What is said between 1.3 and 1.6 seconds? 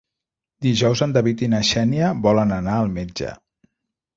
i